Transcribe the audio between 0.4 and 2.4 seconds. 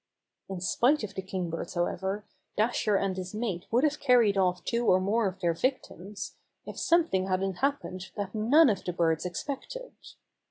In spite of the Kingbirds, however,